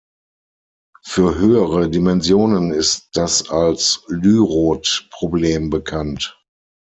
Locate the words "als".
3.51-4.01